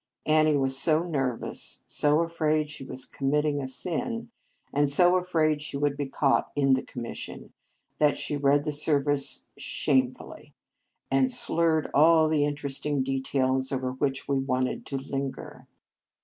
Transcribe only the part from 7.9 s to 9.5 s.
that she read the service